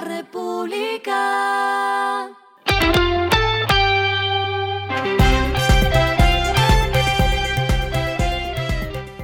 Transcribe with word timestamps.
La 0.00 0.06
República. 0.06 1.16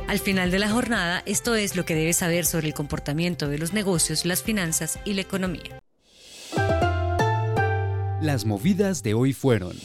Al 0.06 0.18
final 0.18 0.50
de 0.50 0.58
la 0.58 0.68
jornada, 0.68 1.22
esto 1.24 1.54
es 1.54 1.76
lo 1.76 1.84
que 1.84 1.94
debes 1.94 2.18
saber 2.18 2.44
sobre 2.44 2.66
el 2.68 2.74
comportamiento 2.74 3.48
de 3.48 3.58
los 3.58 3.72
negocios, 3.72 4.26
las 4.26 4.42
finanzas 4.42 4.98
y 5.04 5.14
la 5.14 5.22
economía. 5.22 5.80
Las 8.20 8.44
movidas 8.44 9.02
de 9.02 9.14
hoy 9.14 9.32
fueron. 9.32 9.76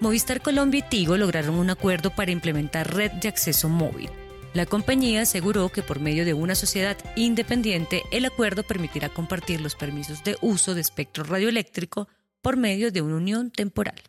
Movistar 0.00 0.42
Colombia 0.42 0.80
y 0.80 0.88
Tigo 0.90 1.16
lograron 1.16 1.54
un 1.54 1.70
acuerdo 1.70 2.10
para 2.10 2.32
implementar 2.32 2.92
red 2.92 3.12
de 3.12 3.28
acceso 3.28 3.70
móvil. 3.70 4.10
La 4.54 4.66
compañía 4.66 5.22
aseguró 5.22 5.68
que 5.68 5.82
por 5.82 5.98
medio 5.98 6.24
de 6.24 6.32
una 6.32 6.54
sociedad 6.54 6.96
independiente, 7.16 8.04
el 8.12 8.24
acuerdo 8.24 8.62
permitirá 8.62 9.08
compartir 9.08 9.60
los 9.60 9.74
permisos 9.74 10.22
de 10.22 10.38
uso 10.40 10.76
de 10.76 10.80
espectro 10.80 11.24
radioeléctrico 11.24 12.06
por 12.40 12.56
medio 12.56 12.92
de 12.92 13.02
una 13.02 13.16
unión 13.16 13.50
temporal. 13.50 14.00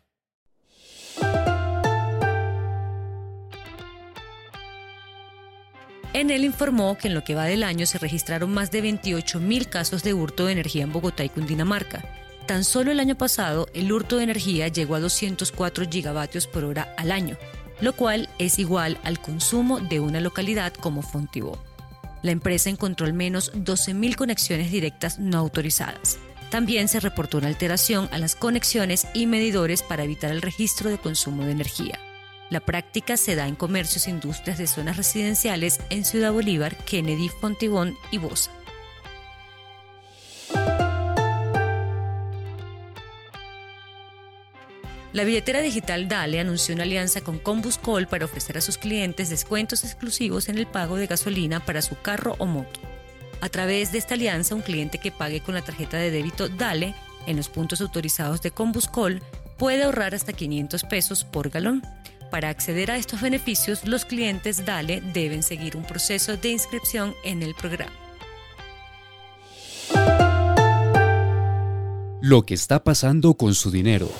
Enel 6.12 6.44
informó 6.44 6.96
que 6.96 7.08
en 7.08 7.14
lo 7.14 7.24
que 7.24 7.34
va 7.34 7.46
del 7.46 7.64
año 7.64 7.84
se 7.84 7.98
registraron 7.98 8.54
más 8.54 8.70
de 8.70 8.84
28.000 8.84 9.68
casos 9.68 10.04
de 10.04 10.14
hurto 10.14 10.46
de 10.46 10.52
energía 10.52 10.84
en 10.84 10.92
Bogotá 10.92 11.24
y 11.24 11.28
Cundinamarca. 11.28 12.04
Tan 12.46 12.62
solo 12.62 12.92
el 12.92 13.00
año 13.00 13.18
pasado, 13.18 13.66
el 13.74 13.90
hurto 13.90 14.18
de 14.18 14.22
energía 14.24 14.68
llegó 14.68 14.94
a 14.94 15.00
204 15.00 15.86
gigavatios 15.90 16.46
por 16.46 16.64
hora 16.64 16.94
al 16.96 17.10
año, 17.10 17.36
lo 17.80 17.94
cual 17.94 18.28
es 18.38 18.58
igual 18.58 18.98
al 19.02 19.20
consumo 19.20 19.80
de 19.80 20.00
una 20.00 20.20
localidad 20.20 20.72
como 20.74 21.02
Fontibó. 21.02 21.58
La 22.22 22.30
empresa 22.30 22.70
encontró 22.70 23.06
al 23.06 23.12
menos 23.12 23.52
12.000 23.54 24.16
conexiones 24.16 24.70
directas 24.70 25.18
no 25.18 25.38
autorizadas. 25.38 26.18
También 26.50 26.88
se 26.88 27.00
reportó 27.00 27.38
una 27.38 27.48
alteración 27.48 28.08
a 28.12 28.18
las 28.18 28.34
conexiones 28.34 29.06
y 29.14 29.26
medidores 29.26 29.82
para 29.82 30.04
evitar 30.04 30.30
el 30.30 30.42
registro 30.42 30.90
de 30.90 30.98
consumo 30.98 31.44
de 31.44 31.52
energía. 31.52 31.98
La 32.48 32.60
práctica 32.60 33.16
se 33.16 33.34
da 33.34 33.48
en 33.48 33.56
comercios 33.56 34.06
e 34.06 34.10
industrias 34.10 34.56
de 34.58 34.68
zonas 34.68 34.96
residenciales 34.96 35.80
en 35.90 36.04
Ciudad 36.04 36.32
Bolívar, 36.32 36.76
Kennedy, 36.84 37.28
Fontibón 37.28 37.96
y 38.12 38.18
Bosa. 38.18 38.52
La 45.16 45.24
billetera 45.24 45.62
digital 45.62 46.08
Dale 46.08 46.40
anunció 46.40 46.74
una 46.74 46.84
alianza 46.84 47.22
con 47.22 47.38
Combuscol 47.38 48.06
para 48.06 48.26
ofrecer 48.26 48.58
a 48.58 48.60
sus 48.60 48.76
clientes 48.76 49.30
descuentos 49.30 49.82
exclusivos 49.82 50.50
en 50.50 50.58
el 50.58 50.66
pago 50.66 50.96
de 50.96 51.06
gasolina 51.06 51.64
para 51.64 51.80
su 51.80 51.98
carro 51.98 52.36
o 52.36 52.44
moto. 52.44 52.80
A 53.40 53.48
través 53.48 53.92
de 53.92 53.96
esta 53.96 54.12
alianza, 54.12 54.54
un 54.54 54.60
cliente 54.60 54.98
que 54.98 55.10
pague 55.10 55.40
con 55.40 55.54
la 55.54 55.62
tarjeta 55.62 55.96
de 55.96 56.10
débito 56.10 56.50
Dale 56.50 56.94
en 57.26 57.38
los 57.38 57.48
puntos 57.48 57.80
autorizados 57.80 58.42
de 58.42 58.50
Combuscol 58.50 59.22
puede 59.56 59.84
ahorrar 59.84 60.14
hasta 60.14 60.34
500 60.34 60.84
pesos 60.84 61.24
por 61.24 61.48
galón. 61.48 61.82
Para 62.30 62.50
acceder 62.50 62.90
a 62.90 62.98
estos 62.98 63.22
beneficios, 63.22 63.86
los 63.86 64.04
clientes 64.04 64.66
DALE 64.66 65.00
deben 65.14 65.42
seguir 65.42 65.78
un 65.78 65.84
proceso 65.84 66.36
de 66.36 66.50
inscripción 66.50 67.14
en 67.24 67.42
el 67.42 67.54
programa. 67.54 67.94
Lo 72.20 72.44
que 72.44 72.52
está 72.52 72.84
pasando 72.84 73.32
con 73.32 73.54
su 73.54 73.70
dinero. 73.70 74.10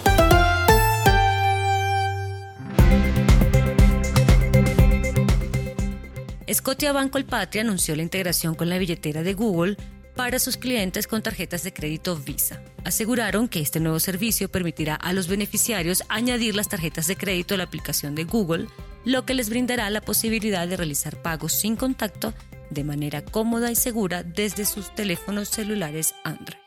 Scotia 6.56 6.90
Banco 6.92 7.18
El 7.18 7.26
Patria 7.26 7.60
anunció 7.60 7.94
la 7.96 8.02
integración 8.02 8.54
con 8.54 8.70
la 8.70 8.78
billetera 8.78 9.22
de 9.22 9.34
Google 9.34 9.76
para 10.14 10.38
sus 10.38 10.56
clientes 10.56 11.06
con 11.06 11.20
tarjetas 11.20 11.62
de 11.64 11.74
crédito 11.74 12.16
Visa. 12.16 12.62
Aseguraron 12.82 13.46
que 13.46 13.60
este 13.60 13.78
nuevo 13.78 14.00
servicio 14.00 14.48
permitirá 14.48 14.94
a 14.94 15.12
los 15.12 15.28
beneficiarios 15.28 16.02
añadir 16.08 16.54
las 16.54 16.68
tarjetas 16.68 17.08
de 17.08 17.16
crédito 17.16 17.52
a 17.52 17.58
la 17.58 17.64
aplicación 17.64 18.14
de 18.14 18.24
Google, 18.24 18.68
lo 19.04 19.26
que 19.26 19.34
les 19.34 19.50
brindará 19.50 19.90
la 19.90 20.00
posibilidad 20.00 20.66
de 20.66 20.78
realizar 20.78 21.20
pagos 21.20 21.52
sin 21.52 21.76
contacto 21.76 22.32
de 22.70 22.84
manera 22.84 23.22
cómoda 23.22 23.70
y 23.70 23.76
segura 23.76 24.22
desde 24.22 24.64
sus 24.64 24.94
teléfonos 24.94 25.50
celulares 25.50 26.14
Android. 26.24 26.65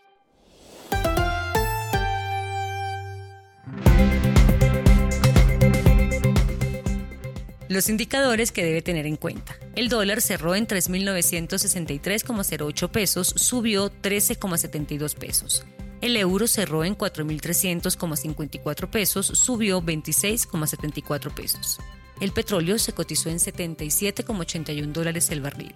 Los 7.69 7.88
indicadores 7.88 8.52
que 8.52 8.66
debe 8.66 8.81
tener 8.81 9.06
en 9.06 9.16
cuenta. 9.16 9.56
El 9.75 9.88
dólar 9.90 10.22
cerró 10.22 10.56
en 10.56 10.68
3.963,08 10.68 12.90
pesos, 12.90 13.28
subió 13.35 13.91
13,72 13.91 15.13
pesos. 15.13 15.63
El 16.02 16.18
euro 16.18 16.47
cerró 16.47 16.84
en 16.84 16.97
4.300,54 16.97 18.90
pesos, 18.90 19.28
subió 19.28 19.84
26,74 19.84 21.31
pesos. 21.31 21.78
El 22.19 22.31
petróleo 22.31 22.79
se 22.79 22.94
cotizó 22.94 23.29
en 23.29 23.38
77,81 23.38 24.91
dólares 24.91 25.29
el 25.29 25.41
barril. 25.41 25.75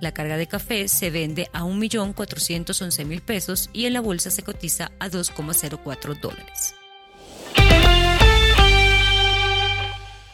La 0.00 0.14
carga 0.14 0.38
de 0.38 0.46
café 0.46 0.88
se 0.88 1.10
vende 1.10 1.50
a 1.52 1.64
1.411.000 1.64 3.20
pesos 3.20 3.68
y 3.74 3.84
en 3.84 3.92
la 3.92 4.00
bolsa 4.00 4.30
se 4.30 4.42
cotiza 4.42 4.92
a 4.98 5.10
2,04 5.10 6.18
dólares. 6.18 6.74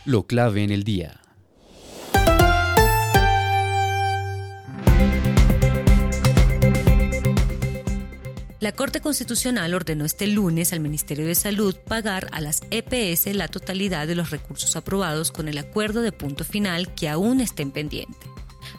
Lo 0.06 0.26
clave 0.26 0.64
en 0.64 0.70
el 0.70 0.82
día. 0.82 1.20
La 8.60 8.72
Corte 8.72 9.00
Constitucional 9.02 9.74
ordenó 9.74 10.06
este 10.06 10.26
lunes 10.26 10.72
al 10.72 10.80
Ministerio 10.80 11.26
de 11.26 11.34
Salud 11.34 11.76
pagar 11.86 12.28
a 12.32 12.40
las 12.40 12.62
EPS 12.70 13.34
la 13.34 13.48
totalidad 13.48 14.06
de 14.06 14.14
los 14.14 14.30
recursos 14.30 14.74
aprobados 14.74 15.30
con 15.30 15.48
el 15.48 15.58
acuerdo 15.58 16.00
de 16.00 16.12
punto 16.12 16.44
final 16.44 16.94
que 16.94 17.10
aún 17.10 17.42
estén 17.42 17.70
pendiente. 17.70 18.16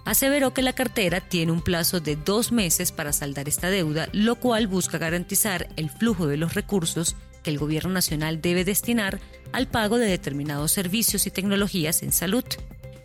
Aseveró 0.05 0.55
que 0.55 0.63
la 0.63 0.73
cartera 0.73 1.21
tiene 1.21 1.51
un 1.51 1.61
plazo 1.61 1.99
de 1.99 2.15
dos 2.15 2.51
meses 2.51 2.91
para 2.91 3.13
saldar 3.13 3.47
esta 3.47 3.69
deuda, 3.69 4.09
lo 4.11 4.37
cual 4.37 4.65
busca 4.65 4.97
garantizar 4.97 5.67
el 5.75 5.91
flujo 5.91 6.25
de 6.25 6.37
los 6.37 6.55
recursos 6.55 7.15
que 7.43 7.49
el 7.49 7.57
Gobierno 7.57 7.91
Nacional 7.91 8.41
debe 8.41 8.65
destinar 8.65 9.19
al 9.51 9.67
pago 9.67 9.97
de 9.97 10.07
determinados 10.07 10.71
servicios 10.71 11.27
y 11.27 11.31
tecnologías 11.31 12.03
en 12.03 12.11
salud. 12.11 12.45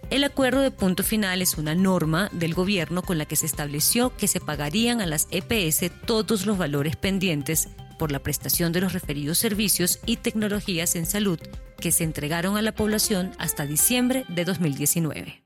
El 0.08 0.22
acuerdo 0.22 0.60
de 0.60 0.70
punto 0.70 1.02
final 1.02 1.42
es 1.42 1.58
una 1.58 1.74
norma 1.74 2.28
del 2.32 2.54
gobierno 2.54 3.02
con 3.02 3.18
la 3.18 3.24
que 3.24 3.34
se 3.34 3.46
estableció 3.46 4.16
que 4.16 4.28
se 4.28 4.40
pagarían 4.40 5.00
a 5.00 5.06
las 5.06 5.26
EPS 5.32 5.90
todos 6.06 6.46
los 6.46 6.56
valores 6.56 6.94
pendientes 6.94 7.68
por 7.98 8.12
la 8.12 8.20
prestación 8.20 8.72
de 8.72 8.80
los 8.80 8.92
referidos 8.92 9.38
servicios 9.38 9.98
y 10.06 10.18
tecnologías 10.18 10.94
en 10.94 11.06
salud 11.06 11.40
que 11.80 11.90
se 11.90 12.04
entregaron 12.04 12.56
a 12.56 12.62
la 12.62 12.72
población 12.72 13.32
hasta 13.38 13.66
diciembre 13.66 14.24
de 14.28 14.44
2019. 14.44 15.42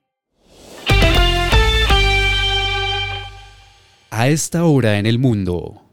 A 4.10 4.28
esta 4.28 4.64
hora 4.64 4.98
en 4.98 5.06
el 5.06 5.18
mundo. 5.18 5.89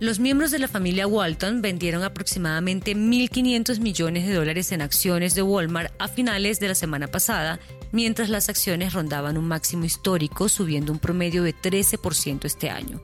Los 0.00 0.18
miembros 0.18 0.50
de 0.50 0.58
la 0.58 0.66
familia 0.66 1.06
Walton 1.06 1.62
vendieron 1.62 2.02
aproximadamente 2.02 2.96
1.500 2.96 3.78
millones 3.78 4.26
de 4.26 4.34
dólares 4.34 4.72
en 4.72 4.82
acciones 4.82 5.36
de 5.36 5.42
Walmart 5.42 5.92
a 6.00 6.08
finales 6.08 6.58
de 6.58 6.66
la 6.66 6.74
semana 6.74 7.06
pasada, 7.06 7.60
mientras 7.92 8.28
las 8.28 8.48
acciones 8.48 8.92
rondaban 8.92 9.38
un 9.38 9.46
máximo 9.46 9.84
histórico, 9.84 10.48
subiendo 10.48 10.92
un 10.92 10.98
promedio 10.98 11.44
de 11.44 11.54
13% 11.54 12.44
este 12.44 12.70
año. 12.70 13.00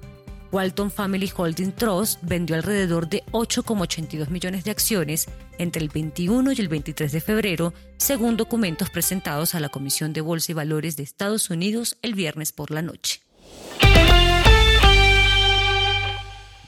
Walton 0.51 0.91
Family 0.91 1.31
Holding 1.35 1.71
Trust 1.71 2.19
vendió 2.23 2.57
alrededor 2.57 3.09
de 3.09 3.23
8,82 3.31 4.29
millones 4.29 4.65
de 4.65 4.73
acciones 4.73 5.29
entre 5.59 5.83
el 5.83 5.91
21 5.91 6.51
y 6.51 6.61
el 6.61 6.67
23 6.67 7.13
de 7.13 7.21
febrero, 7.21 7.73
según 7.99 8.37
documentos 8.37 8.91
presentados 8.91 9.55
a 9.55 9.61
la 9.61 9.69
Comisión 9.69 10.13
de 10.13 10.23
Bolsa 10.23 10.51
y 10.51 10.55
Valores 10.57 10.97
de 10.97 11.05
Estados 11.05 11.51
Unidos 11.51 11.99
el 12.03 12.15
viernes 12.15 12.51
por 12.51 12.73
la 12.73 12.83
noche. 12.83 13.21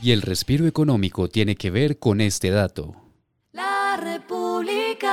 Y 0.02 0.10
el 0.10 0.20
respiro 0.22 0.66
económico 0.66 1.28
tiene 1.28 1.54
que 1.54 1.70
ver 1.70 2.00
con 2.00 2.20
este 2.20 2.50
dato. 2.50 2.96
La 3.52 3.96
República. 3.96 5.08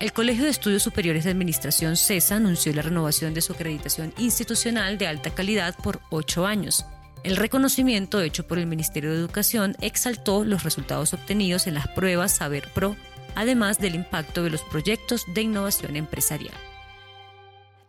El 0.00 0.12
Colegio 0.12 0.42
de 0.42 0.50
Estudios 0.50 0.82
Superiores 0.82 1.22
de 1.22 1.30
Administración 1.30 1.96
CESA 1.96 2.34
anunció 2.36 2.72
la 2.72 2.82
renovación 2.82 3.34
de 3.34 3.40
su 3.40 3.52
acreditación 3.52 4.12
institucional 4.18 4.98
de 4.98 5.06
alta 5.06 5.30
calidad 5.30 5.76
por 5.76 6.00
ocho 6.10 6.44
años. 6.44 6.84
El 7.22 7.36
reconocimiento 7.36 8.20
hecho 8.20 8.44
por 8.48 8.58
el 8.58 8.66
Ministerio 8.66 9.12
de 9.12 9.18
Educación 9.18 9.76
exaltó 9.80 10.44
los 10.44 10.64
resultados 10.64 11.14
obtenidos 11.14 11.68
en 11.68 11.74
las 11.74 11.86
pruebas 11.86 12.32
Saber 12.32 12.66
Pro, 12.74 12.96
además 13.36 13.78
del 13.78 13.94
impacto 13.94 14.42
de 14.42 14.50
los 14.50 14.62
proyectos 14.62 15.24
de 15.34 15.42
innovación 15.42 15.94
empresarial. 15.94 16.56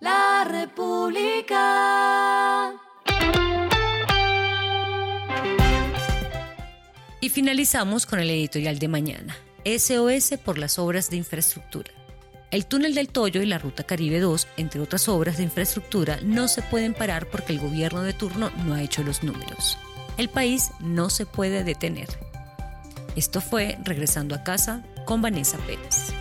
La 0.01 0.43
República. 0.43 1.61
Y 7.23 7.29
finalizamos 7.29 8.07
con 8.07 8.19
el 8.19 8.31
editorial 8.31 8.79
de 8.79 8.87
mañana, 8.87 9.37
SOS 9.63 10.39
por 10.43 10.57
las 10.57 10.79
obras 10.79 11.11
de 11.11 11.17
infraestructura. 11.17 11.91
El 12.49 12.65
túnel 12.65 12.95
del 12.95 13.09
Toyo 13.09 13.43
y 13.43 13.45
la 13.45 13.59
Ruta 13.59 13.83
Caribe 13.83 14.19
2, 14.19 14.47
entre 14.57 14.81
otras 14.81 15.07
obras 15.07 15.37
de 15.37 15.43
infraestructura, 15.43 16.19
no 16.23 16.47
se 16.47 16.63
pueden 16.63 16.95
parar 16.95 17.29
porque 17.29 17.53
el 17.53 17.59
gobierno 17.59 18.01
de 18.01 18.13
turno 18.13 18.51
no 18.65 18.73
ha 18.73 18.81
hecho 18.81 19.03
los 19.03 19.21
números. 19.21 19.77
El 20.17 20.29
país 20.29 20.71
no 20.79 21.11
se 21.11 21.27
puede 21.27 21.63
detener. 21.63 22.07
Esto 23.15 23.39
fue 23.39 23.77
Regresando 23.83 24.33
a 24.33 24.43
casa 24.43 24.83
con 25.05 25.21
Vanessa 25.21 25.59
Pérez. 25.59 26.13